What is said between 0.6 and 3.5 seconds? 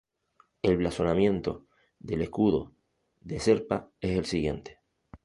El blasonamiento del escudo de